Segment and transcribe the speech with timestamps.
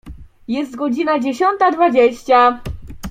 [0.47, 2.59] Jest godzina dziesiąta dwadzieścia.